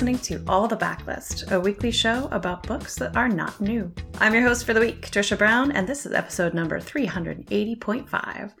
listening 0.00 0.18
to 0.18 0.42
All 0.50 0.66
the 0.66 0.78
Backlist, 0.78 1.52
a 1.52 1.60
weekly 1.60 1.90
show 1.90 2.26
about 2.32 2.66
books 2.66 2.94
that 2.94 3.14
are 3.14 3.28
not 3.28 3.60
new. 3.60 3.92
I'm 4.18 4.32
your 4.32 4.44
host 4.44 4.64
for 4.64 4.72
the 4.72 4.80
week, 4.80 5.10
Trisha 5.10 5.36
Brown, 5.36 5.70
and 5.72 5.86
this 5.86 6.06
is 6.06 6.14
episode 6.14 6.54
number 6.54 6.80
380.5. 6.80 8.52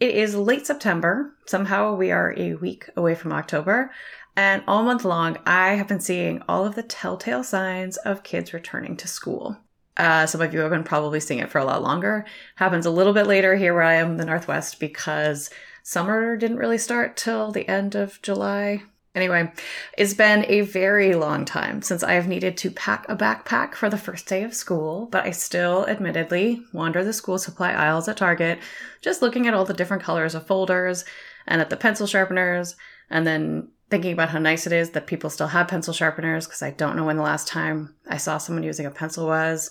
It 0.00 0.14
is 0.14 0.34
late 0.34 0.66
September. 0.66 1.34
Somehow 1.44 1.94
we 1.96 2.10
are 2.10 2.32
a 2.34 2.54
week 2.54 2.88
away 2.96 3.14
from 3.14 3.30
October. 3.34 3.92
And 4.34 4.62
all 4.66 4.82
month 4.82 5.04
long, 5.04 5.36
I 5.44 5.74
have 5.74 5.86
been 5.86 6.00
seeing 6.00 6.42
all 6.48 6.64
of 6.64 6.76
the 6.76 6.82
telltale 6.82 7.44
signs 7.44 7.98
of 7.98 8.22
kids 8.22 8.54
returning 8.54 8.96
to 8.96 9.06
school. 9.06 9.58
Uh, 9.98 10.24
some 10.24 10.40
of 10.40 10.54
you 10.54 10.60
have 10.60 10.70
been 10.70 10.82
probably 10.82 11.20
seeing 11.20 11.40
it 11.40 11.50
for 11.50 11.58
a 11.58 11.64
lot 11.66 11.82
longer. 11.82 12.24
Happens 12.54 12.86
a 12.86 12.90
little 12.90 13.12
bit 13.12 13.26
later 13.26 13.54
here 13.54 13.74
where 13.74 13.82
I 13.82 13.96
am 13.96 14.12
in 14.12 14.16
the 14.16 14.24
Northwest 14.24 14.80
because 14.80 15.50
summer 15.82 16.38
didn't 16.38 16.56
really 16.56 16.78
start 16.78 17.18
till 17.18 17.52
the 17.52 17.68
end 17.68 17.94
of 17.94 18.22
July. 18.22 18.84
Anyway, 19.20 19.52
it's 19.98 20.14
been 20.14 20.46
a 20.48 20.62
very 20.62 21.14
long 21.14 21.44
time 21.44 21.82
since 21.82 22.02
I 22.02 22.14
have 22.14 22.26
needed 22.26 22.56
to 22.56 22.70
pack 22.70 23.06
a 23.06 23.14
backpack 23.14 23.74
for 23.74 23.90
the 23.90 23.98
first 23.98 24.26
day 24.26 24.44
of 24.44 24.54
school, 24.54 25.08
but 25.12 25.26
I 25.26 25.30
still 25.30 25.86
admittedly 25.86 26.62
wander 26.72 27.04
the 27.04 27.12
school 27.12 27.36
supply 27.36 27.72
aisles 27.72 28.08
at 28.08 28.16
Target, 28.16 28.60
just 29.02 29.20
looking 29.20 29.46
at 29.46 29.52
all 29.52 29.66
the 29.66 29.74
different 29.74 30.02
colors 30.02 30.34
of 30.34 30.46
folders 30.46 31.04
and 31.46 31.60
at 31.60 31.68
the 31.68 31.76
pencil 31.76 32.06
sharpeners, 32.06 32.76
and 33.10 33.26
then 33.26 33.68
thinking 33.90 34.14
about 34.14 34.30
how 34.30 34.38
nice 34.38 34.66
it 34.66 34.72
is 34.72 34.88
that 34.90 35.06
people 35.06 35.28
still 35.28 35.48
have 35.48 35.68
pencil 35.68 35.92
sharpeners 35.92 36.46
because 36.46 36.62
I 36.62 36.70
don't 36.70 36.96
know 36.96 37.04
when 37.04 37.18
the 37.18 37.22
last 37.22 37.46
time 37.46 37.94
I 38.08 38.16
saw 38.16 38.38
someone 38.38 38.62
using 38.62 38.86
a 38.86 38.90
pencil 38.90 39.26
was. 39.26 39.70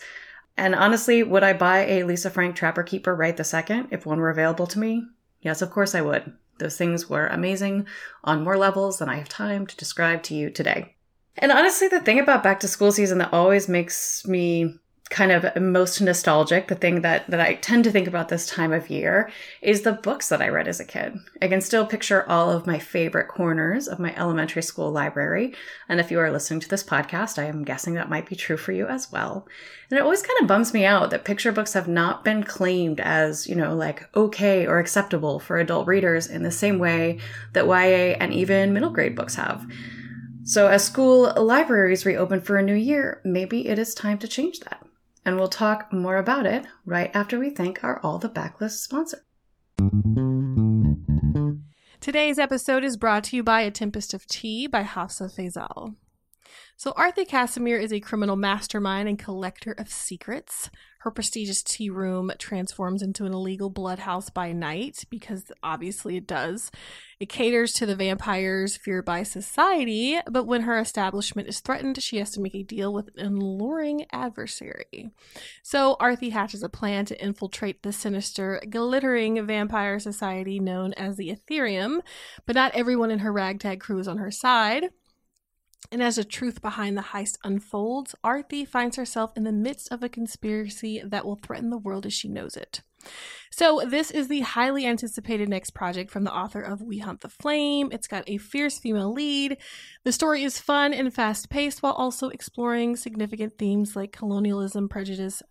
And 0.58 0.75
honestly, 0.75 1.23
would 1.23 1.44
I 1.44 1.53
buy 1.53 1.88
a 1.88 2.03
Lisa 2.03 2.30
Frank 2.30 2.55
Trapper 2.55 2.84
Keeper 2.84 3.16
right 3.16 3.36
the 3.36 3.44
second 3.44 3.88
if 3.89 4.05
one 4.05 4.20
were 4.20 4.30
available 4.30 4.67
to 4.67 4.77
me? 4.77 5.08
Yes, 5.42 5.64
of 5.64 5.72
course 5.72 5.95
I 5.95 6.02
would. 6.02 6.33
Those 6.59 6.77
things 6.77 7.09
were 7.09 7.27
amazing 7.27 7.88
on 8.23 8.43
more 8.43 8.57
levels 8.57 8.99
than 8.99 9.09
I 9.09 9.15
have 9.15 9.29
time 9.29 9.65
to 9.67 9.77
describe 9.77 10.23
to 10.23 10.35
you 10.35 10.49
today. 10.49 10.95
And 11.38 11.52
honestly, 11.52 11.88
the 11.88 12.02
thing 12.02 12.19
about 12.19 12.43
back 12.43 12.59
to 12.61 12.67
school 12.67 12.91
season 12.91 13.17
that 13.19 13.33
always 13.33 13.69
makes 13.69 14.27
me 14.27 14.75
kind 15.09 15.31
of 15.31 15.59
most 15.59 16.02
nostalgic, 16.02 16.67
the 16.67 16.75
thing 16.75 17.02
that, 17.02 17.27
that 17.29 17.39
I 17.39 17.55
tend 17.55 17.83
to 17.85 17.91
think 17.91 18.07
about 18.07 18.29
this 18.29 18.45
time 18.45 18.71
of 18.71 18.91
year 18.91 19.31
is 19.59 19.81
the 19.81 19.93
books 19.93 20.29
that 20.29 20.41
I 20.41 20.49
read 20.49 20.67
as 20.67 20.79
a 20.79 20.85
kid. 20.85 21.17
I 21.41 21.47
can 21.47 21.61
still 21.61 21.85
picture 21.85 22.29
all 22.29 22.52
of 22.52 22.67
my 22.67 22.77
favorite 22.77 23.27
corners 23.27 23.87
of 23.87 23.97
my 23.97 24.15
elementary 24.15 24.61
school 24.61 24.91
library. 24.91 25.55
And 25.87 25.99
if 25.99 26.11
you 26.11 26.19
are 26.19 26.31
listening 26.31 26.59
to 26.59 26.69
this 26.69 26.83
podcast, 26.83 27.39
I 27.39 27.45
am 27.45 27.63
guessing 27.63 27.95
that 27.95 28.09
might 28.09 28.30
be 28.30 28.35
true 28.35 28.55
for 28.55 28.71
you 28.71 28.85
as 28.85 29.11
well. 29.11 29.47
And 29.89 29.97
it 29.97 30.03
always 30.03 30.21
kind 30.21 30.39
of 30.41 30.47
bums 30.47 30.75
me 30.75 30.85
out 30.85 31.09
that 31.09 31.25
picture 31.25 31.52
books 31.52 31.73
have 31.73 31.87
not 31.87 32.23
been 32.23 32.43
claimed 32.43 32.99
as, 32.99 33.47
you 33.47 33.55
know, 33.55 33.75
like 33.75 34.07
okay 34.15 34.67
or 34.67 34.77
acceptable 34.77 35.39
for 35.39 35.57
adult 35.57 35.87
readers 35.87 36.27
in 36.27 36.43
the 36.43 36.52
same 36.52 36.77
way 36.77 37.19
that 37.53 37.65
YA 37.65 38.15
and 38.19 38.31
even 38.31 38.73
middle 38.73 38.91
grade 38.91 39.15
books 39.15 39.35
have. 39.35 39.65
So, 40.43 40.67
as 40.67 40.83
school 40.83 41.33
libraries 41.35 42.05
reopen 42.05 42.41
for 42.41 42.57
a 42.57 42.63
new 42.63 42.75
year, 42.75 43.21
maybe 43.23 43.67
it 43.67 43.77
is 43.77 43.93
time 43.93 44.17
to 44.19 44.27
change 44.27 44.59
that 44.61 44.83
and 45.25 45.38
we'll 45.38 45.48
talk 45.48 45.92
more 45.92 46.17
about 46.17 46.45
it 46.45 46.66
right 46.86 47.12
after 47.14 47.39
we 47.39 47.50
thank 47.50 47.84
our 47.84 48.00
All 48.02 48.17
the 48.17 48.30
Backlist 48.30 48.80
sponsor. 48.80 49.23
Today's 52.00 52.39
episode 52.39 52.84
is 52.84 52.98
brought 52.98 53.26
to 53.26 53.36
you 53.36 53.44
by 53.44 53.61
A 53.61 53.72
Tempest 53.72 54.14
of 54.14 54.26
Tea 54.26 54.67
by 54.67 54.84
Hafsa 54.84 55.26
Faizal. 55.26 55.95
So, 56.78 56.94
Arthie 56.94 57.28
Casimir 57.28 57.78
is 57.78 57.92
a 57.92 58.00
criminal 58.00 58.36
mastermind 58.36 59.09
and 59.09 59.19
collector 59.19 59.73
of 59.78 59.92
secrets. 59.92 60.69
Her 61.00 61.11
prestigious 61.11 61.64
tea 61.64 61.89
room 61.89 62.31
transforms 62.39 63.02
into 63.02 63.25
an 63.25 63.33
illegal 63.33 63.69
bloodhouse 63.69 64.30
by 64.30 64.52
night, 64.52 65.05
because 65.09 65.52
obviously 65.64 66.17
it 66.17 66.27
does. 66.27 66.72
It 67.20 67.30
caters 67.30 67.73
to 67.73 67.86
the 67.86 67.95
vampires 67.95 68.76
feared 68.76 69.05
by 69.05 69.23
society, 69.23 70.20
but 70.30 70.45
when 70.45 70.61
her 70.61 70.77
establishment 70.77 71.48
is 71.48 71.61
threatened, 71.61 72.02
she 72.02 72.17
has 72.17 72.32
to 72.32 72.42
make 72.42 72.55
a 72.55 72.64
deal 72.64 72.93
with 72.93 73.10
an 73.17 73.37
alluring 73.37 74.05
adversary. 74.11 75.11
So, 75.64 75.95
Arthie 75.99 76.31
hatches 76.31 76.64
a 76.64 76.70
plan 76.70 77.05
to 77.05 77.23
infiltrate 77.23 77.83
the 77.83 77.93
sinister, 77.93 78.61
glittering 78.70 79.45
vampire 79.45 79.99
society 79.99 80.60
known 80.60 80.93
as 80.93 81.16
the 81.16 81.30
Aetherium, 81.30 82.02
but 82.45 82.55
not 82.55 82.73
everyone 82.73 83.11
in 83.11 83.20
her 83.20 83.31
ragtag 83.31 83.80
crew 83.80 83.99
is 83.99 84.08
on 84.08 84.17
her 84.17 84.31
side. 84.31 84.89
And 85.92 86.04
as 86.04 86.17
the 86.17 86.23
truth 86.23 86.62
behind 86.62 86.98
the 86.98 87.02
heist 87.02 87.38
unfolds, 87.44 88.14
Arthie 88.23 88.67
finds 88.67 88.95
herself 88.95 89.32
in 89.36 89.44
the 89.44 89.52
midst 89.52 89.92
of 89.92 90.04
a 90.04 90.10
conspiracy 90.10 91.02
that 91.04 91.26
will 91.26 91.38
threaten 91.38 91.70
the 91.70 91.78
world 91.78 92.06
as 92.06 92.14
she 92.14 92.28
knows 92.28 92.56
it. 92.56 92.82
So, 93.50 93.82
this 93.88 94.12
is 94.12 94.28
the 94.28 94.42
highly 94.42 94.86
anticipated 94.86 95.50
next 95.50 95.72
project 95.72 96.12
from 96.12 96.26
the 96.26 96.34
author 96.34 96.62
of 96.62 96.82
We 96.82 97.00
Hunt 97.00 97.22
the 97.22 97.30
Flame. 97.30 97.90
It's 97.92 98.08
got 98.08 98.26
a 98.28 98.38
fierce 98.38 98.78
female 98.78 99.12
lead. 99.12 99.58
The 100.04 100.12
story 100.12 100.44
is 100.44 100.60
fun 100.60 100.94
and 100.94 101.14
fast 101.14 101.50
paced 101.50 101.82
while 101.82 101.94
also 101.94 102.30
exploring 102.30 102.96
significant 102.96 103.58
themes 103.58 103.96
like 103.96 104.11
colonialism, 104.11 104.90
prejudice, 104.90 105.42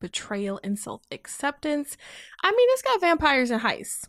betrayal, 0.00 0.60
and 0.62 0.78
self 0.78 1.02
acceptance. 1.10 1.96
I 2.42 2.50
mean, 2.50 2.68
it's 2.72 2.82
got 2.82 3.00
vampires 3.00 3.50
and 3.50 3.62
heists. 3.62 4.06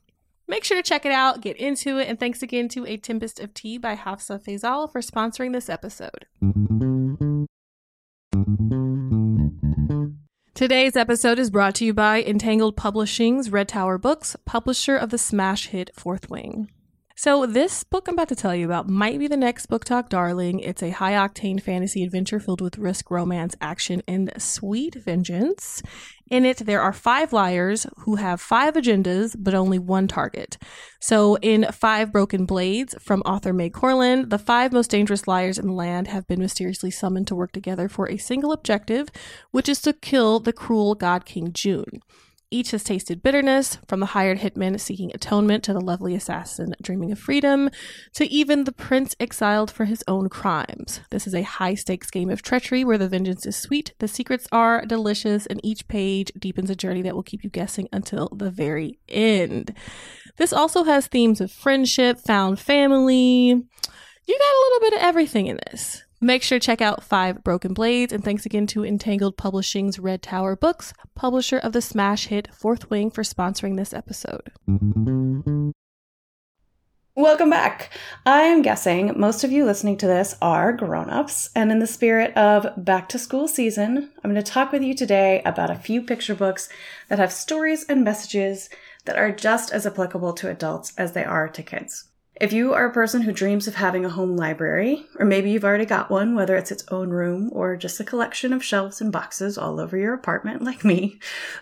Make 0.49 0.63
sure 0.63 0.77
to 0.77 0.83
check 0.83 1.05
it 1.05 1.11
out, 1.11 1.41
get 1.41 1.57
into 1.57 1.99
it, 1.99 2.07
and 2.07 2.19
thanks 2.19 2.41
again 2.41 2.69
to 2.69 2.83
A 2.87 2.97
Tempest 2.97 3.39
of 3.39 3.53
Tea 3.53 3.77
by 3.77 3.95
Hafsa 3.95 4.39
Faizal 4.43 4.91
for 4.91 4.99
sponsoring 4.99 5.53
this 5.53 5.69
episode. 5.69 6.25
Today's 10.55 10.95
episode 10.95 11.37
is 11.37 11.51
brought 11.51 11.75
to 11.75 11.85
you 11.85 11.93
by 11.93 12.23
Entangled 12.23 12.75
Publishing's 12.75 13.51
Red 13.51 13.67
Tower 13.67 13.99
Books, 13.99 14.35
publisher 14.45 14.97
of 14.97 15.11
the 15.11 15.19
smash 15.19 15.67
hit 15.67 15.91
Fourth 15.93 16.31
Wing. 16.31 16.71
So, 17.21 17.45
this 17.45 17.83
book 17.83 18.07
I'm 18.07 18.13
about 18.13 18.29
to 18.29 18.35
tell 18.37 18.55
you 18.55 18.63
about 18.63 18.87
might 18.87 19.19
be 19.19 19.27
the 19.27 19.35
next 19.35 19.69
BookTok 19.69 20.07
darling. 20.07 20.61
It's 20.61 20.81
a 20.81 20.91
high 20.91 21.11
octane 21.11 21.61
fantasy 21.61 22.01
adventure 22.01 22.39
filled 22.39 22.61
with 22.61 22.77
risk, 22.77 23.11
romance, 23.11 23.57
action, 23.59 24.01
and 24.07 24.31
sweet 24.37 24.95
vengeance. 24.95 25.83
In 26.31 26.45
it, 26.45 26.59
there 26.59 26.79
are 26.81 26.93
five 26.93 27.33
liars 27.33 27.85
who 27.97 28.15
have 28.15 28.39
five 28.39 28.75
agendas, 28.75 29.35
but 29.37 29.53
only 29.53 29.77
one 29.77 30.07
target. 30.07 30.57
So, 31.01 31.35
in 31.41 31.65
Five 31.73 32.13
Broken 32.13 32.45
Blades 32.45 32.95
from 33.01 33.19
author 33.23 33.51
Mai 33.51 33.67
Corland, 33.67 34.29
the 34.29 34.39
five 34.39 34.71
most 34.71 34.89
dangerous 34.89 35.27
liars 35.27 35.57
in 35.57 35.67
the 35.67 35.73
land 35.73 36.07
have 36.07 36.25
been 36.25 36.39
mysteriously 36.39 36.89
summoned 36.89 37.27
to 37.27 37.35
work 37.35 37.51
together 37.51 37.89
for 37.89 38.09
a 38.09 38.15
single 38.15 38.53
objective, 38.53 39.09
which 39.51 39.67
is 39.67 39.81
to 39.81 39.91
kill 39.91 40.39
the 40.39 40.53
cruel 40.53 40.95
God 40.95 41.25
King 41.25 41.51
June. 41.51 41.99
Each 42.51 42.71
has 42.71 42.83
tasted 42.83 43.21
bitterness, 43.21 43.77
from 43.87 43.99
the 43.99 44.07
hired 44.07 44.39
hitman 44.39 44.79
seeking 44.79 45.11
atonement 45.13 45.63
to 45.65 45.73
the 45.73 45.79
lovely 45.79 46.15
assassin 46.15 46.73
dreaming 46.81 47.11
of 47.11 47.19
freedom, 47.19 47.69
to 48.15 48.25
even 48.25 48.63
the 48.63 48.71
prince 48.71 49.15
exiled 49.19 49.69
for 49.69 49.85
his 49.85 50.03
own 50.07 50.29
crimes. 50.29 51.01
This 51.11 51.27
is 51.27 51.35
a 51.35 51.43
high 51.43 51.75
stakes 51.75 52.09
game 52.09 52.31
of 52.31 52.41
treachery 52.41 52.83
where 52.83 52.97
the 52.97 53.07
vengeance 53.07 53.45
is 53.45 53.55
sweet, 53.55 53.93
the 53.99 54.07
secrets 54.07 54.47
are 54.51 54.83
delicious, 54.83 55.45
and 55.45 55.59
each 55.63 55.87
page 55.87 56.31
deepens 56.39 56.71
a 56.71 56.75
journey 56.75 57.03
that 57.03 57.13
will 57.13 57.21
keep 57.21 57.43
you 57.43 57.51
guessing 57.51 57.87
until 57.93 58.29
the 58.35 58.49
very 58.49 58.97
end. 59.07 59.75
This 60.37 60.51
also 60.51 60.85
has 60.85 61.05
themes 61.05 61.41
of 61.41 61.51
friendship, 61.51 62.17
found 62.17 62.59
family. 62.59 63.49
You 63.49 64.39
got 64.39 64.55
a 64.55 64.63
little 64.63 64.79
bit 64.89 64.93
of 64.93 65.07
everything 65.07 65.45
in 65.45 65.59
this. 65.69 66.03
Make 66.21 66.43
sure 66.43 66.59
to 66.59 66.65
check 66.65 66.81
out 66.81 67.01
Five 67.01 67.45
Broken 67.45 67.73
Blades, 67.73 68.11
and 68.11 68.21
thanks 68.21 68.45
again 68.45 68.67
to 68.67 68.83
Entangled 68.83 69.37
Publishing's 69.37 69.99
Red 69.99 70.21
Tower 70.21 70.57
Books, 70.57 70.91
publisher 71.15 71.57
of 71.57 71.71
the 71.71 71.81
smash 71.81 72.27
hit 72.27 72.53
Fourth 72.53 72.89
Wing, 72.89 73.09
for 73.09 73.23
sponsoring 73.23 73.77
this 73.77 73.93
episode. 73.93 74.51
Welcome 77.15 77.49
back. 77.49 77.97
I'm 78.25 78.61
guessing 78.61 79.17
most 79.17 79.45
of 79.45 79.53
you 79.53 79.63
listening 79.63 79.95
to 79.99 80.07
this 80.07 80.35
are 80.41 80.73
grown-ups, 80.73 81.51
and 81.55 81.71
in 81.71 81.79
the 81.79 81.87
spirit 81.87 82.35
of 82.35 82.67
back 82.75 83.07
to 83.09 83.17
school 83.17 83.47
season, 83.47 84.11
I'm 84.21 84.29
going 84.29 84.43
to 84.43 84.51
talk 84.51 84.73
with 84.73 84.83
you 84.83 84.93
today 84.93 85.41
about 85.45 85.69
a 85.69 85.75
few 85.75 86.01
picture 86.01 86.35
books 86.35 86.67
that 87.07 87.19
have 87.19 87.31
stories 87.31 87.85
and 87.85 88.03
messages 88.03 88.69
that 89.05 89.15
are 89.15 89.31
just 89.31 89.71
as 89.71 89.85
applicable 89.85 90.33
to 90.33 90.49
adults 90.49 90.91
as 90.97 91.13
they 91.13 91.23
are 91.23 91.47
to 91.47 91.63
kids. 91.63 92.08
If 92.39 92.53
you 92.53 92.73
are 92.73 92.85
a 92.85 92.93
person 92.93 93.23
who 93.23 93.33
dreams 93.33 93.67
of 93.67 93.75
having 93.75 94.05
a 94.05 94.09
home 94.09 94.37
library, 94.37 95.05
or 95.17 95.25
maybe 95.25 95.51
you've 95.51 95.65
already 95.65 95.85
got 95.85 96.09
one, 96.09 96.35
whether 96.35 96.55
it's 96.55 96.71
its 96.71 96.85
own 96.89 97.09
room 97.09 97.49
or 97.51 97.75
just 97.75 97.99
a 97.99 98.05
collection 98.05 98.53
of 98.53 98.63
shelves 98.63 99.01
and 99.01 99.11
boxes 99.11 99.57
all 99.57 99.77
over 99.77 99.97
your 99.97 100.13
apartment, 100.13 100.61
like 100.61 100.85
me, 100.85 101.19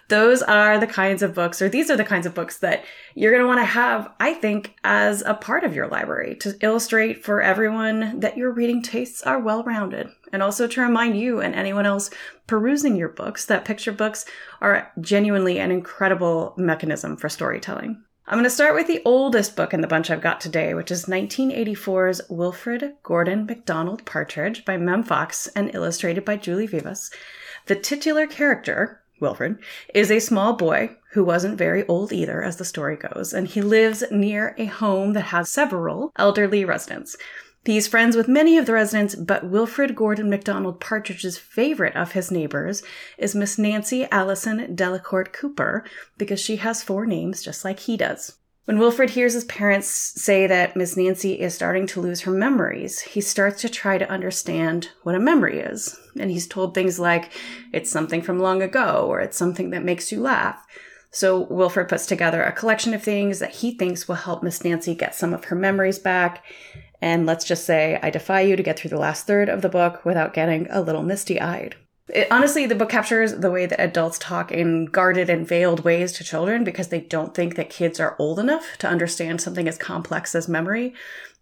those 0.08 0.44
are 0.44 0.80
the 0.80 0.86
kinds 0.86 1.24
of 1.24 1.34
books, 1.34 1.64
or 1.64 1.70
these 1.70 1.90
are 1.90 1.98
the 1.98 2.04
kinds 2.04 2.28
of 2.28 2.36
books 2.36 2.60
that 2.60 2.86
you're 3.16 3.32
going 3.32 3.42
to 3.42 3.48
want 3.48 3.60
to 3.60 3.66
have, 3.66 4.12
I 4.20 4.36
think, 4.36 4.76
as 4.84 5.24
a 5.24 5.34
part 5.34 5.64
of 5.64 5.74
your 5.74 5.88
library 5.88 6.36
to 6.42 6.56
illustrate 6.62 7.26
for 7.26 7.42
everyone 7.42 8.20
that 8.20 8.38
your 8.38 8.52
reading 8.52 8.84
tastes 8.84 9.24
are 9.24 9.40
well 9.40 9.64
rounded. 9.64 10.10
And 10.32 10.44
also 10.44 10.68
to 10.68 10.82
remind 10.82 11.18
you 11.18 11.42
and 11.42 11.56
anyone 11.56 11.88
else 11.88 12.12
perusing 12.46 12.96
your 12.96 13.10
books 13.10 13.46
that 13.46 13.66
picture 13.66 13.92
books 13.92 14.26
are 14.62 14.92
genuinely 15.02 15.58
an 15.58 15.72
incredible 15.72 16.54
mechanism 16.56 17.18
for 17.18 17.30
storytelling. 17.30 18.04
I'm 18.30 18.36
going 18.36 18.44
to 18.44 18.50
start 18.50 18.76
with 18.76 18.88
the 18.88 19.02
oldest 19.06 19.56
book 19.56 19.74
in 19.74 19.80
the 19.80 19.88
bunch 19.88 20.12
I've 20.12 20.20
got 20.20 20.42
today, 20.42 20.74
which 20.74 20.92
is 20.92 21.06
1984's 21.06 22.24
Wilfrid 22.28 22.96
Gordon 23.02 23.46
McDonald 23.46 24.04
Partridge 24.06 24.66
by 24.66 24.76
Mem 24.76 25.04
Fox 25.04 25.48
and 25.56 25.74
illustrated 25.74 26.26
by 26.26 26.36
Julie 26.36 26.68
Vivas. 26.68 27.10
The 27.68 27.76
titular 27.78 28.28
character, 28.28 29.00
Wilfrid, 29.22 29.60
is 29.96 30.12
a 30.12 30.20
small 30.20 30.58
boy 30.58 30.98
who 31.12 31.24
wasn't 31.24 31.58
very 31.58 31.88
old 31.88 32.12
either, 32.12 32.44
as 32.44 32.58
the 32.58 32.66
story 32.66 32.98
goes, 32.98 33.32
and 33.32 33.48
he 33.48 33.62
lives 33.62 34.04
near 34.12 34.56
a 34.58 34.66
home 34.66 35.14
that 35.14 35.28
has 35.28 35.50
several 35.50 36.12
elderly 36.18 36.66
residents. 36.66 37.16
He's 37.68 37.86
friends 37.86 38.16
with 38.16 38.30
many 38.30 38.58
of 38.58 38.66
the 38.66 38.72
residents, 38.72 39.14
but 39.14 39.44
Wilfrid 39.44 39.94
Gordon 39.94 40.30
McDonald 40.30 40.80
Partridge's 40.80 41.38
favorite 41.38 41.98
of 41.98 42.14
his 42.14 42.32
neighbors 42.32 42.82
is 43.18 43.36
Miss 43.36 43.58
Nancy 43.58 44.08
Allison 44.10 44.74
Delacourt 44.74 45.34
Cooper 45.34 45.84
because 46.18 46.40
she 46.40 46.56
has 46.56 46.82
four 46.82 47.06
names 47.06 47.44
just 47.44 47.66
like 47.66 47.82
he 47.82 47.98
does. 47.98 48.38
When 48.64 48.80
Wilfrid 48.80 49.10
hears 49.10 49.34
his 49.34 49.44
parents 49.46 49.90
say 49.90 50.48
that 50.48 50.78
Miss 50.78 50.96
Nancy 50.96 51.40
is 51.40 51.54
starting 51.54 51.88
to 51.88 52.00
lose 52.00 52.22
her 52.22 52.32
memories, 52.32 53.02
he 53.02 53.20
starts 53.20 53.62
to 53.64 53.70
try 53.70 53.98
to 53.98 54.10
understand 54.10 54.92
what 55.04 55.16
a 55.16 55.20
memory 55.20 55.60
is. 55.60 56.00
And 56.18 56.32
he's 56.32 56.48
told 56.48 56.74
things 56.74 57.00
like, 57.00 57.34
it's 57.74 57.92
something 57.92 58.22
from 58.22 58.40
long 58.40 58.62
ago, 58.62 59.06
or 59.10 59.20
it's 59.20 59.38
something 59.38 59.72
that 59.72 59.84
makes 59.84 60.10
you 60.10 60.22
laugh. 60.22 60.66
So 61.12 61.48
Wilfrid 61.50 61.88
puts 61.88 62.06
together 62.06 62.44
a 62.44 62.52
collection 62.52 62.94
of 62.94 63.02
things 63.02 63.40
that 63.40 63.56
he 63.56 63.72
thinks 63.72 64.08
will 64.08 64.16
help 64.16 64.44
Miss 64.44 64.64
Nancy 64.64 64.94
get 64.94 65.16
some 65.16 65.34
of 65.34 65.46
her 65.46 65.56
memories 65.56 66.00
back. 66.00 66.44
And 67.02 67.26
let's 67.26 67.46
just 67.46 67.66
say, 67.66 68.00
I 68.02 68.10
defy 68.10 68.42
you 68.42 68.56
to 68.56 68.64
get 68.64 68.80
through 68.80 68.90
the 68.90 69.00
last 69.00 69.28
third 69.28 69.50
of 69.50 69.62
the 69.62 69.70
book 69.70 70.04
without 70.04 70.34
getting 70.34 70.68
a 70.70 70.82
little 70.82 71.04
misty 71.04 71.40
eyed. 71.40 71.76
honestly, 72.32 72.66
the 72.66 72.76
book 72.76 72.90
captures 72.90 73.34
the 73.34 73.52
way 73.52 73.66
that 73.66 73.82
adults 73.82 74.18
talk 74.18 74.52
in 74.52 74.86
guarded 74.86 75.30
and 75.30 75.48
veiled 75.48 75.84
ways 75.84 76.14
to 76.14 76.24
children 76.24 76.64
because 76.64 76.88
they 76.88 77.02
don't 77.02 77.36
think 77.36 77.56
that 77.56 77.70
kids 77.70 78.00
are 78.00 78.16
old 78.18 78.40
enough 78.40 78.78
to 78.80 78.88
understand 78.88 79.42
something 79.42 79.68
as 79.68 79.78
complex 79.78 80.34
as 80.34 80.48
memory. 80.48 80.94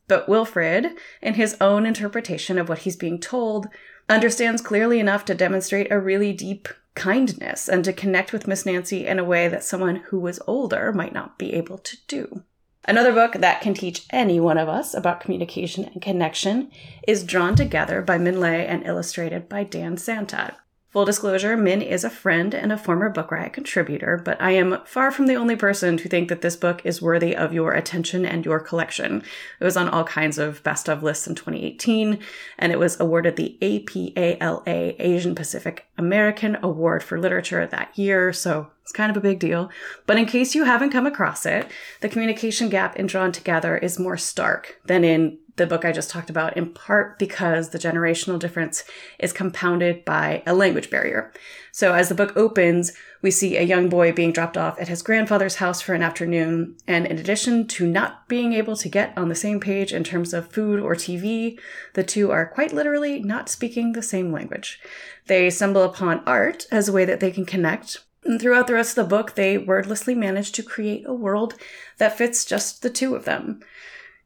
But 0.08 0.28
Wilfrid, 0.28 0.98
in 1.22 1.36
his 1.36 1.56
own 1.62 1.86
interpretation 1.86 2.60
of 2.60 2.70
what 2.70 2.80
he's 2.80 2.96
being 2.96 3.20
told, 3.20 3.68
understands 4.10 4.62
clearly 4.62 5.00
enough 5.00 5.26
to 5.26 5.36
demonstrate 5.36 5.92
a 5.92 6.00
really 6.00 6.34
deep 6.34 6.68
kindness 6.96 7.68
and 7.68 7.84
to 7.84 7.94
connect 7.94 8.32
with 8.32 8.48
Miss 8.48 8.66
Nancy 8.66 9.06
in 9.06 9.20
a 9.20 9.24
way 9.24 9.48
that 9.48 9.64
someone 9.64 9.98
who 10.08 10.20
was 10.20 10.40
older 10.48 10.94
might 10.94 11.14
not 11.14 11.38
be 11.38 11.54
able 11.54 11.78
to 11.80 11.98
do. 12.08 12.44
Another 12.88 13.12
book 13.12 13.34
that 13.34 13.62
can 13.62 13.74
teach 13.74 14.06
any 14.12 14.40
one 14.40 14.60
of 14.60 14.70
us 14.70 14.94
about 14.94 15.20
communication 15.20 15.86
and 15.86 16.02
connection 16.02 16.70
is 17.08 17.24
Drawn 17.24 17.56
Together 17.56 18.04
by 18.04 18.20
Minh 18.20 18.38
Lê 18.38 18.64
and 18.68 18.86
illustrated 18.86 19.50
by 19.50 19.64
Dan 19.64 19.96
Santat. 19.96 20.56
Full 20.96 21.04
disclosure, 21.04 21.58
Minh 21.58 21.86
is 21.86 22.06
a 22.06 22.10
friend 22.10 22.56
and 22.56 22.72
a 22.72 22.78
former 22.78 23.10
Book 23.10 23.30
Riot 23.30 23.52
contributor, 23.52 24.16
but 24.16 24.42
I 24.42 24.52
am 24.52 24.80
far 24.86 25.12
from 25.12 25.28
the 25.28 25.36
only 25.36 25.58
person 25.58 25.98
to 25.98 26.08
think 26.08 26.30
that 26.30 26.40
this 26.40 26.56
book 26.56 26.82
is 26.86 27.02
worthy 27.02 27.36
of 27.36 27.54
your 27.54 27.74
attention 27.74 28.26
and 28.26 28.46
your 28.46 28.62
collection. 28.62 29.22
It 29.60 29.66
was 29.66 29.76
on 29.76 29.90
all 29.90 30.06
kinds 30.06 30.38
of 30.38 30.64
best 30.64 30.88
of 30.88 31.04
lists 31.04 31.28
in 31.28 31.36
2018, 31.36 32.18
and 32.58 32.72
it 32.72 32.80
was 32.80 32.98
awarded 32.98 33.36
the 33.36 33.58
APALA 33.62 34.96
Asian 34.98 35.36
Pacific 35.36 35.86
American 35.98 36.58
Award 36.64 37.04
for 37.04 37.20
Literature 37.20 37.68
that 37.68 38.00
year, 38.00 38.32
so 38.32 38.72
it's 38.82 38.94
kind 38.94 39.12
of 39.12 39.18
a 39.18 39.28
big 39.28 39.40
deal. 39.40 39.70
But 40.06 40.18
in 40.18 40.26
case 40.26 40.56
you 40.56 40.64
haven't 40.64 40.92
come 40.92 41.06
across 41.06 41.46
it, 41.46 41.70
the 42.00 42.08
communication 42.08 42.70
gap 42.70 42.96
in 42.96 43.08
Drawn 43.08 43.34
Together 43.34 43.76
is 43.78 44.00
more 44.00 44.16
stark 44.16 44.80
than 44.86 45.04
in 45.04 45.40
the 45.58 45.66
book 45.66 45.86
I 45.86 45.92
just 45.92 46.10
talked 46.10 46.30
about, 46.30 46.58
in 46.58 46.74
part 46.74 47.18
because 47.18 47.70
the 47.70 47.80
generational 47.80 48.40
difference 48.40 48.84
is 49.20 49.32
compounded 49.32 50.04
by 50.04 50.44
a 50.46 50.54
language 50.54 50.90
barrier. 50.90 51.32
So 51.72 51.94
as 51.94 52.10
the 52.10 52.16
book 52.16 52.36
opens, 52.36 52.92
we 53.22 53.32
see 53.32 53.58
a 53.58 53.64
young 53.64 53.90
boy 53.90 54.12
being 54.12 54.32
dropped 54.32 54.58
off 54.58 54.80
at 54.80 54.88
his 54.88 55.02
grandfather's 55.02 55.56
house 55.56 55.82
for 55.82 55.94
an 55.94 56.04
afternoon. 56.04 56.76
And 56.88 57.06
in 57.06 57.18
addition 57.18 57.68
to 57.68 57.88
not 57.88 58.28
being 58.28 58.54
able 58.54 58.76
to 58.78 58.90
get 58.90 59.18
on 59.18 59.30
the 59.30 59.36
same 59.36 59.60
page 59.60 59.94
in 59.94 60.04
terms 60.04 60.34
of 60.34 60.52
food 60.52 60.80
or 60.80 60.96
TV, 60.96 61.58
the 61.94 62.04
two 62.04 62.32
are 62.32 62.46
quite 62.46 62.74
literally 62.74 63.22
not 63.22 63.50
speaking 63.50 63.94
the 63.94 64.02
same 64.02 64.32
language. 64.32 64.80
They 65.28 65.50
stumble 65.50 65.84
upon 65.84 66.24
art 66.26 66.66
as 66.72 66.90
a 66.90 66.94
way 66.94 67.06
that 67.06 67.20
they 67.20 67.32
can 67.32 67.46
connect. 67.46 68.00
And 68.26 68.42
throughout 68.42 68.68
the 68.68 68.74
rest 68.74 68.98
of 68.98 69.06
the 69.06 69.16
book, 69.16 69.36
they 69.36 69.58
wordlessly 69.58 70.16
manage 70.16 70.52
to 70.54 70.64
create 70.64 71.04
a 71.06 71.14
world 71.14 71.54
that 71.98 72.18
fits 72.18 72.44
just 72.44 72.82
the 72.82 72.90
two 72.90 73.16
of 73.16 73.26
them. 73.26 73.62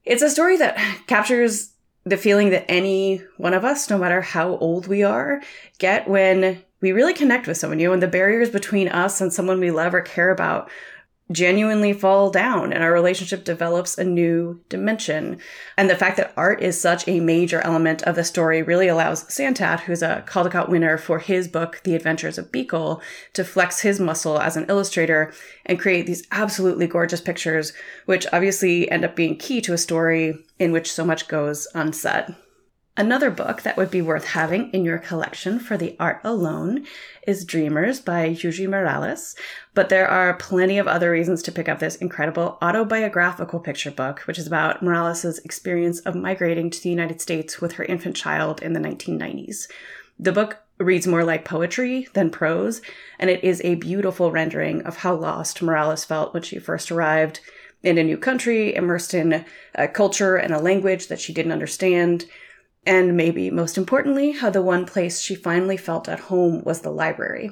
It's 0.09 0.23
a 0.23 0.29
story 0.29 0.57
that 0.57 0.75
captures 1.07 1.71
the 2.03 2.17
feeling 2.17 2.49
that 2.49 2.69
any 2.69 3.21
one 3.37 3.53
of 3.53 3.63
us, 3.63 3.89
no 3.89 3.97
matter 3.97 4.21
how 4.21 4.57
old 4.57 4.87
we 4.87 5.03
are, 5.03 5.41
get 5.77 6.07
when 6.07 6.63
we 6.81 6.91
really 6.91 7.13
connect 7.13 7.45
with 7.45 7.57
someone, 7.57 7.79
you 7.79 7.87
know, 7.87 7.93
and 7.93 8.01
the 8.01 8.07
barriers 8.07 8.49
between 8.49 8.87
us 8.87 9.21
and 9.21 9.31
someone 9.31 9.59
we 9.59 9.69
love 9.69 9.93
or 9.93 10.01
care 10.01 10.31
about 10.31 10.71
genuinely 11.31 11.93
fall 11.93 12.31
down 12.31 12.73
and 12.73 12.83
our 12.83 12.91
relationship 12.91 13.43
develops 13.43 13.97
a 13.97 14.03
new 14.03 14.59
dimension. 14.69 15.37
And 15.77 15.89
the 15.89 15.95
fact 15.95 16.17
that 16.17 16.33
art 16.35 16.61
is 16.61 16.79
such 16.79 17.07
a 17.07 17.19
major 17.19 17.61
element 17.61 18.01
of 18.03 18.15
the 18.15 18.23
story 18.23 18.63
really 18.63 18.87
allows 18.87 19.25
Santat, 19.25 19.81
who's 19.81 20.01
a 20.01 20.23
Caldecott 20.27 20.69
winner 20.69 20.97
for 20.97 21.19
his 21.19 21.47
book, 21.47 21.81
The 21.83 21.95
Adventures 21.95 22.37
of 22.37 22.51
Beekle, 22.51 23.01
to 23.33 23.43
flex 23.43 23.81
his 23.81 23.99
muscle 23.99 24.39
as 24.39 24.57
an 24.57 24.65
illustrator 24.69 25.31
and 25.65 25.79
create 25.79 26.07
these 26.07 26.27
absolutely 26.31 26.87
gorgeous 26.87 27.21
pictures, 27.21 27.73
which 28.05 28.25
obviously 28.33 28.89
end 28.89 29.05
up 29.05 29.15
being 29.15 29.37
key 29.37 29.61
to 29.61 29.73
a 29.73 29.77
story 29.77 30.45
in 30.57 30.71
which 30.71 30.91
so 30.91 31.05
much 31.05 31.27
goes 31.27 31.67
unsaid. 31.75 32.35
Another 32.97 33.31
book 33.31 33.61
that 33.61 33.77
would 33.77 33.89
be 33.89 34.01
worth 34.01 34.25
having 34.25 34.69
in 34.71 34.83
your 34.83 34.97
collection 34.97 35.57
for 35.57 35.77
the 35.77 35.95
art 35.99 36.19
alone 36.23 36.85
is 37.25 37.45
Dreamers 37.45 38.01
by 38.01 38.29
Yuyi 38.29 38.67
Morales, 38.67 39.35
but 39.73 39.87
there 39.87 40.07
are 40.07 40.33
plenty 40.33 40.77
of 40.77 40.87
other 40.87 41.11
reasons 41.11 41.41
to 41.43 41.51
pick 41.51 41.69
up 41.69 41.79
this 41.79 41.95
incredible 41.95 42.57
autobiographical 42.61 43.61
picture 43.61 43.91
book, 43.91 44.19
which 44.21 44.37
is 44.37 44.47
about 44.47 44.83
Morales' 44.83 45.39
experience 45.39 46.01
of 46.01 46.13
migrating 46.13 46.69
to 46.69 46.81
the 46.81 46.89
United 46.89 47.21
States 47.21 47.61
with 47.61 47.73
her 47.73 47.85
infant 47.85 48.17
child 48.17 48.61
in 48.61 48.73
the 48.73 48.81
1990s. 48.81 49.67
The 50.19 50.33
book 50.33 50.57
reads 50.77 51.07
more 51.07 51.23
like 51.23 51.45
poetry 51.45 52.07
than 52.13 52.29
prose, 52.29 52.81
and 53.17 53.29
it 53.29 53.43
is 53.43 53.61
a 53.63 53.75
beautiful 53.75 54.31
rendering 54.31 54.81
of 54.81 54.97
how 54.97 55.15
lost 55.15 55.61
Morales 55.61 56.03
felt 56.03 56.33
when 56.33 56.43
she 56.43 56.59
first 56.59 56.91
arrived 56.91 57.39
in 57.81 57.97
a 57.97 58.03
new 58.03 58.17
country, 58.17 58.75
immersed 58.75 59.13
in 59.13 59.45
a 59.75 59.87
culture 59.87 60.35
and 60.35 60.53
a 60.53 60.59
language 60.59 61.07
that 61.07 61.21
she 61.21 61.33
didn't 61.33 61.53
understand 61.53 62.25
and 62.85 63.15
maybe 63.15 63.49
most 63.49 63.77
importantly, 63.77 64.31
how 64.31 64.49
the 64.49 64.61
one 64.61 64.85
place 64.85 65.19
she 65.19 65.35
finally 65.35 65.77
felt 65.77 66.09
at 66.09 66.19
home 66.21 66.63
was 66.63 66.81
the 66.81 66.91
library. 66.91 67.51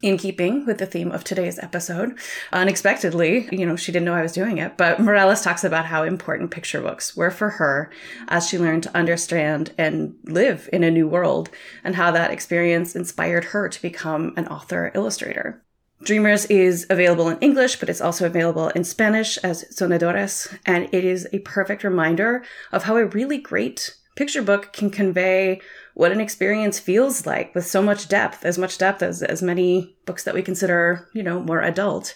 In 0.00 0.16
keeping 0.16 0.64
with 0.64 0.78
the 0.78 0.86
theme 0.86 1.10
of 1.10 1.24
today's 1.24 1.58
episode, 1.58 2.16
unexpectedly, 2.52 3.48
you 3.50 3.66
know, 3.66 3.74
she 3.74 3.90
didn't 3.90 4.06
know 4.06 4.14
I 4.14 4.22
was 4.22 4.32
doing 4.32 4.58
it, 4.58 4.76
but 4.76 5.00
Morales 5.00 5.42
talks 5.42 5.64
about 5.64 5.86
how 5.86 6.04
important 6.04 6.52
picture 6.52 6.80
books 6.80 7.16
were 7.16 7.32
for 7.32 7.50
her 7.50 7.90
as 8.28 8.48
she 8.48 8.60
learned 8.60 8.84
to 8.84 8.96
understand 8.96 9.72
and 9.76 10.14
live 10.22 10.68
in 10.72 10.84
a 10.84 10.90
new 10.90 11.08
world, 11.08 11.50
and 11.82 11.96
how 11.96 12.12
that 12.12 12.30
experience 12.30 12.94
inspired 12.94 13.46
her 13.46 13.68
to 13.68 13.82
become 13.82 14.34
an 14.36 14.46
author 14.46 14.92
illustrator. 14.94 15.64
Dreamers 16.04 16.46
is 16.46 16.86
available 16.88 17.28
in 17.28 17.38
English, 17.40 17.80
but 17.80 17.88
it's 17.88 18.00
also 18.00 18.24
available 18.24 18.68
in 18.68 18.84
Spanish 18.84 19.36
as 19.38 19.64
Soñadores, 19.64 20.56
and 20.64 20.88
it 20.92 21.04
is 21.04 21.26
a 21.32 21.40
perfect 21.40 21.82
reminder 21.82 22.44
of 22.70 22.84
how 22.84 22.96
a 22.96 23.06
really 23.06 23.38
great 23.38 23.96
picture 24.18 24.42
book 24.42 24.72
can 24.72 24.90
convey 24.90 25.60
what 25.94 26.10
an 26.10 26.20
experience 26.20 26.80
feels 26.80 27.24
like 27.24 27.54
with 27.54 27.64
so 27.64 27.80
much 27.80 28.08
depth, 28.08 28.44
as 28.44 28.58
much 28.58 28.76
depth 28.76 29.00
as, 29.00 29.22
as 29.22 29.42
many 29.42 29.96
books 30.06 30.24
that 30.24 30.34
we 30.34 30.42
consider, 30.42 31.08
you 31.14 31.22
know, 31.22 31.38
more 31.38 31.62
adult. 31.62 32.14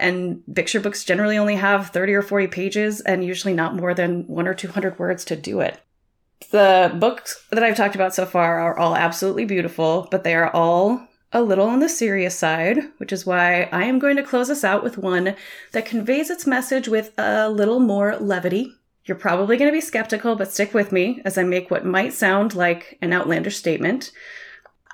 And 0.00 0.42
picture 0.54 0.80
books 0.80 1.04
generally 1.04 1.36
only 1.36 1.56
have 1.56 1.90
30 1.90 2.14
or 2.14 2.22
40 2.22 2.46
pages 2.46 3.02
and 3.02 3.22
usually 3.22 3.52
not 3.52 3.76
more 3.76 3.92
than 3.92 4.26
one 4.28 4.48
or 4.48 4.54
200 4.54 4.98
words 4.98 5.26
to 5.26 5.36
do 5.36 5.60
it. 5.60 5.78
The 6.50 6.90
books 6.98 7.44
that 7.50 7.62
I've 7.62 7.76
talked 7.76 7.94
about 7.94 8.14
so 8.14 8.24
far 8.24 8.58
are 8.58 8.78
all 8.78 8.96
absolutely 8.96 9.44
beautiful, 9.44 10.08
but 10.10 10.24
they 10.24 10.34
are 10.34 10.50
all 10.54 11.06
a 11.34 11.42
little 11.42 11.66
on 11.66 11.80
the 11.80 11.88
serious 11.88 12.34
side, 12.34 12.78
which 12.96 13.12
is 13.12 13.26
why 13.26 13.68
I 13.72 13.84
am 13.84 13.98
going 13.98 14.16
to 14.16 14.22
close 14.22 14.48
us 14.48 14.64
out 14.64 14.82
with 14.82 14.96
one 14.96 15.36
that 15.72 15.84
conveys 15.84 16.30
its 16.30 16.46
message 16.46 16.88
with 16.88 17.12
a 17.18 17.50
little 17.50 17.78
more 17.78 18.16
levity 18.16 18.72
you're 19.04 19.16
probably 19.16 19.56
going 19.56 19.70
to 19.70 19.76
be 19.76 19.80
skeptical, 19.80 20.36
but 20.36 20.52
stick 20.52 20.74
with 20.74 20.92
me 20.92 21.20
as 21.24 21.36
I 21.36 21.42
make 21.42 21.70
what 21.70 21.84
might 21.84 22.12
sound 22.12 22.54
like 22.54 22.98
an 23.02 23.12
outlandish 23.12 23.56
statement. 23.56 24.12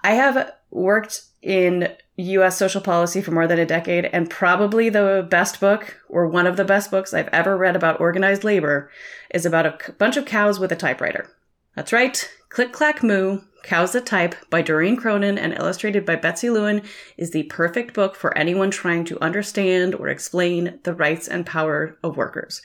I 0.03 0.13
have 0.13 0.53
worked 0.71 1.23
in 1.43 1.95
US 2.17 2.57
social 2.57 2.81
policy 2.81 3.21
for 3.21 3.31
more 3.31 3.47
than 3.47 3.59
a 3.59 3.67
decade, 3.67 4.07
and 4.07 4.31
probably 4.31 4.89
the 4.89 5.27
best 5.31 5.61
book, 5.61 5.97
or 6.09 6.27
one 6.27 6.47
of 6.47 6.57
the 6.57 6.65
best 6.65 6.91
books 6.91 7.15
I've 7.15 7.29
ever 7.29 7.57
read 7.57 7.77
about 7.77 8.01
organized 8.01 8.45
labor, 8.45 8.91
is 9.31 9.47
about 9.47 9.67
a 9.67 9.93
bunch 9.99 10.17
of 10.17 10.25
cows 10.25 10.59
with 10.59 10.73
a 10.73 10.77
typewriter. 10.77 11.31
That's 11.77 11.93
right, 11.93 12.29
Click 12.49 12.73
Clack 12.73 13.05
Moo, 13.05 13.43
Cows 13.63 13.93
That 13.93 14.07
Type 14.07 14.35
by 14.51 14.63
Doreen 14.63 14.97
Cronin 14.97 15.39
and 15.39 15.53
illustrated 15.53 16.07
by 16.07 16.17
Betsy 16.17 16.49
Lewin 16.49 16.83
is 17.17 17.31
the 17.31 17.43
perfect 17.45 17.95
book 17.95 18.17
for 18.17 18.37
anyone 18.37 18.71
trying 18.71 19.05
to 19.05 19.23
understand 19.23 19.95
or 19.95 20.09
explain 20.09 20.81
the 20.85 20.95
rights 20.95 21.29
and 21.29 21.45
power 21.45 21.99
of 22.03 22.17
workers 22.17 22.63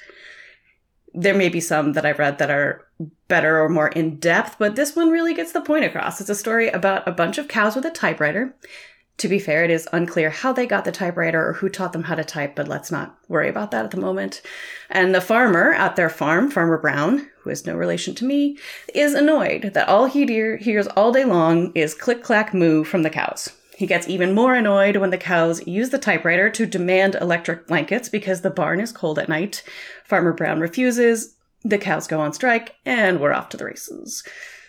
there 1.13 1.33
may 1.33 1.49
be 1.49 1.59
some 1.59 1.93
that 1.93 2.05
I've 2.05 2.19
read 2.19 2.37
that 2.39 2.49
are 2.49 2.85
better 3.27 3.61
or 3.61 3.69
more 3.69 3.89
in 3.89 4.17
depth, 4.17 4.57
but 4.59 4.75
this 4.75 4.95
one 4.95 5.09
really 5.09 5.33
gets 5.33 5.51
the 5.51 5.61
point 5.61 5.85
across. 5.85 6.19
It's 6.19 6.29
a 6.29 6.35
story 6.35 6.69
about 6.69 7.07
a 7.07 7.11
bunch 7.11 7.37
of 7.37 7.47
cows 7.47 7.75
with 7.75 7.85
a 7.85 7.91
typewriter. 7.91 8.55
To 9.17 9.27
be 9.27 9.37
fair, 9.37 9.63
it 9.63 9.69
is 9.69 9.87
unclear 9.93 10.31
how 10.31 10.53
they 10.53 10.65
got 10.65 10.85
the 10.85 10.91
typewriter 10.91 11.47
or 11.47 11.53
who 11.53 11.69
taught 11.69 11.93
them 11.93 12.03
how 12.03 12.15
to 12.15 12.23
type, 12.23 12.55
but 12.55 12.67
let's 12.67 12.91
not 12.91 13.15
worry 13.27 13.47
about 13.47 13.69
that 13.71 13.85
at 13.85 13.91
the 13.91 13.97
moment. 13.97 14.41
And 14.89 15.13
the 15.13 15.21
farmer 15.21 15.71
at 15.71 15.95
their 15.95 16.09
farm, 16.09 16.49
Farmer 16.49 16.79
Brown, 16.79 17.29
who 17.41 17.51
is 17.51 17.65
no 17.65 17.75
relation 17.75 18.15
to 18.15 18.25
me, 18.25 18.57
is 18.95 19.13
annoyed 19.13 19.71
that 19.75 19.87
all 19.87 20.05
he 20.05 20.25
hears 20.57 20.87
all 20.87 21.11
day 21.11 21.25
long 21.25 21.71
is 21.75 21.93
click 21.93 22.23
clack 22.23 22.55
moo 22.55 22.83
from 22.83 23.03
the 23.03 23.11
cows. 23.11 23.51
He 23.83 23.87
gets 23.87 24.07
even 24.07 24.33
more 24.33 24.55
annoyed 24.55 24.95
when 24.95 25.09
the 25.09 25.17
cows 25.17 25.67
use 25.67 25.89
the 25.89 25.97
typewriter 25.97 26.49
to 26.51 26.65
demand 26.65 27.15
electric 27.15 27.67
blankets 27.67 28.07
because 28.07 28.39
the 28.39 28.49
barn 28.49 28.79
is 28.79 28.93
cold 28.93 29.19
at 29.19 29.27
night. 29.27 29.61
Farmer 30.05 30.31
Brown 30.31 30.61
refuses. 30.61 31.35
The 31.65 31.77
cows 31.77 32.07
go 32.07 32.21
on 32.21 32.31
strike, 32.31 32.77
and 32.85 33.19
we're 33.19 33.33
off 33.33 33.49
to 33.49 33.57
the 33.57 33.65
races. 33.65 34.23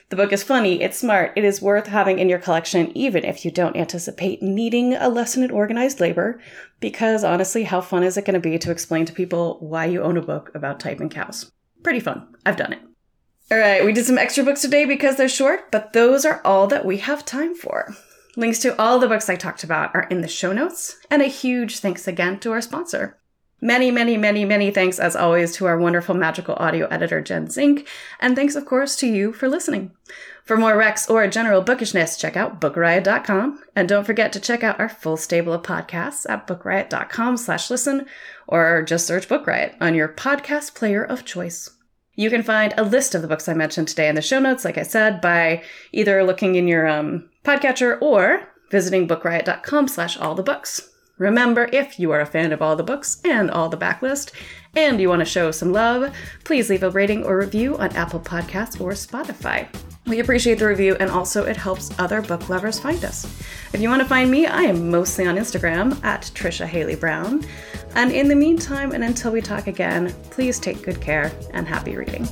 The 0.08 0.16
book 0.16 0.32
is 0.32 0.42
funny, 0.42 0.82
it's 0.82 0.98
smart, 0.98 1.32
it 1.36 1.44
is 1.44 1.62
worth 1.62 1.86
having 1.86 2.18
in 2.18 2.28
your 2.28 2.40
collection, 2.40 2.90
even 2.98 3.24
if 3.24 3.44
you 3.44 3.52
don't 3.52 3.76
anticipate 3.76 4.42
needing 4.42 4.94
a 4.94 5.08
lesson 5.08 5.44
in 5.44 5.52
organized 5.52 6.00
labor, 6.00 6.40
because 6.80 7.22
honestly, 7.22 7.62
how 7.62 7.80
fun 7.80 8.02
is 8.02 8.16
it 8.16 8.24
going 8.24 8.34
to 8.34 8.40
be 8.40 8.58
to 8.58 8.72
explain 8.72 9.04
to 9.04 9.12
people 9.12 9.58
why 9.60 9.84
you 9.84 10.02
own 10.02 10.16
a 10.16 10.22
book 10.22 10.50
about 10.56 10.80
typing 10.80 11.08
cows? 11.08 11.52
Pretty 11.84 12.00
fun. 12.00 12.34
I've 12.44 12.56
done 12.56 12.72
it. 12.72 12.80
All 13.52 13.58
right, 13.58 13.84
we 13.84 13.92
did 13.92 14.06
some 14.06 14.18
extra 14.18 14.42
books 14.42 14.62
today 14.62 14.84
because 14.86 15.14
they're 15.14 15.28
short, 15.28 15.70
but 15.70 15.92
those 15.92 16.24
are 16.24 16.40
all 16.44 16.66
that 16.66 16.84
we 16.84 16.96
have 16.96 17.24
time 17.24 17.54
for. 17.54 17.94
Links 18.36 18.58
to 18.60 18.80
all 18.80 18.98
the 18.98 19.08
books 19.08 19.28
I 19.28 19.36
talked 19.36 19.62
about 19.62 19.94
are 19.94 20.08
in 20.10 20.20
the 20.20 20.28
show 20.28 20.52
notes, 20.52 20.98
and 21.10 21.22
a 21.22 21.26
huge 21.26 21.78
thanks 21.78 22.08
again 22.08 22.40
to 22.40 22.50
our 22.50 22.60
sponsor. 22.60 23.16
Many, 23.60 23.90
many, 23.90 24.16
many, 24.16 24.44
many 24.44 24.70
thanks, 24.70 24.98
as 24.98 25.14
always, 25.14 25.54
to 25.56 25.66
our 25.66 25.78
wonderful 25.78 26.14
magical 26.14 26.56
audio 26.58 26.86
editor, 26.88 27.20
Jen 27.20 27.48
Zink, 27.48 27.88
and 28.20 28.34
thanks, 28.34 28.56
of 28.56 28.66
course, 28.66 28.96
to 28.96 29.06
you 29.06 29.32
for 29.32 29.48
listening. 29.48 29.92
For 30.44 30.56
more 30.56 30.76
Rex 30.76 31.08
or 31.08 31.26
general 31.28 31.62
bookishness, 31.62 32.18
check 32.18 32.36
out 32.36 32.60
bookriot.com, 32.60 33.62
and 33.74 33.88
don't 33.88 34.04
forget 34.04 34.32
to 34.34 34.40
check 34.40 34.62
out 34.62 34.78
our 34.80 34.88
full 34.88 35.16
stable 35.16 35.52
of 35.54 35.62
podcasts 35.62 36.28
at 36.28 36.46
bookriot.com 36.46 37.36
slash 37.36 37.70
listen, 37.70 38.04
or 38.46 38.82
just 38.82 39.06
search 39.06 39.28
Book 39.28 39.46
Riot 39.46 39.76
on 39.80 39.94
your 39.94 40.08
podcast 40.08 40.74
player 40.74 41.02
of 41.02 41.24
choice. 41.24 41.70
You 42.16 42.30
can 42.30 42.42
find 42.42 42.72
a 42.76 42.84
list 42.84 43.14
of 43.14 43.22
the 43.22 43.28
books 43.28 43.48
I 43.48 43.54
mentioned 43.54 43.88
today 43.88 44.08
in 44.08 44.14
the 44.14 44.22
show 44.22 44.38
notes, 44.38 44.64
like 44.64 44.78
I 44.78 44.82
said, 44.82 45.20
by 45.20 45.62
either 45.92 46.22
looking 46.22 46.54
in 46.54 46.68
your 46.68 46.86
um, 46.86 47.28
podcatcher 47.44 48.00
or 48.00 48.48
visiting 48.70 49.08
bookriot.com 49.08 49.88
slash 49.88 50.16
all 50.18 50.34
the 50.34 50.42
books. 50.42 50.90
Remember, 51.18 51.68
if 51.72 51.98
you 51.98 52.10
are 52.10 52.20
a 52.20 52.26
fan 52.26 52.52
of 52.52 52.60
all 52.60 52.76
the 52.76 52.82
books 52.82 53.20
and 53.24 53.50
all 53.50 53.68
the 53.68 53.76
backlist, 53.76 54.32
and 54.76 55.00
you 55.00 55.08
want 55.08 55.20
to 55.20 55.24
show 55.24 55.50
some 55.50 55.72
love, 55.72 56.14
please 56.44 56.70
leave 56.70 56.82
a 56.82 56.90
rating 56.90 57.24
or 57.24 57.38
review 57.38 57.76
on 57.78 57.94
Apple 57.96 58.20
Podcasts 58.20 58.80
or 58.80 58.92
Spotify. 58.92 59.68
We 60.06 60.20
appreciate 60.20 60.58
the 60.58 60.66
review, 60.66 60.96
and 61.00 61.10
also 61.10 61.44
it 61.44 61.56
helps 61.56 61.90
other 61.98 62.20
book 62.20 62.50
lovers 62.50 62.78
find 62.78 63.02
us. 63.04 63.24
If 63.72 63.80
you 63.80 63.88
want 63.88 64.02
to 64.02 64.08
find 64.08 64.30
me, 64.30 64.46
I 64.46 64.62
am 64.62 64.90
mostly 64.90 65.26
on 65.26 65.36
Instagram 65.36 66.02
at 66.04 66.30
Trisha 66.34 66.66
Haley 66.66 66.94
Brown. 66.94 67.42
And 67.94 68.12
in 68.12 68.28
the 68.28 68.36
meantime, 68.36 68.92
and 68.92 69.02
until 69.02 69.32
we 69.32 69.40
talk 69.40 69.66
again, 69.66 70.14
please 70.30 70.58
take 70.58 70.82
good 70.82 71.00
care 71.00 71.32
and 71.54 71.66
happy 71.66 71.96
reading. 71.96 72.28